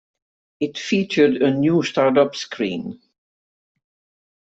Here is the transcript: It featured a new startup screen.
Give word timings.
It 0.59 0.79
featured 0.79 1.43
a 1.43 1.53
new 1.53 1.83
startup 1.83 2.35
screen. 2.35 2.99